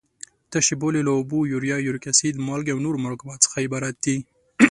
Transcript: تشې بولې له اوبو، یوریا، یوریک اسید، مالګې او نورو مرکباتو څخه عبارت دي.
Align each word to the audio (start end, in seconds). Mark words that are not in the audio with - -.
تشې 0.51 0.75
بولې 0.81 1.01
له 1.07 1.11
اوبو، 1.17 1.39
یوریا، 1.51 1.77
یوریک 1.85 2.05
اسید، 2.11 2.35
مالګې 2.47 2.73
او 2.73 2.83
نورو 2.85 3.01
مرکباتو 3.05 3.43
څخه 3.45 3.57
عبارت 3.65 3.95
دي. 4.05 4.17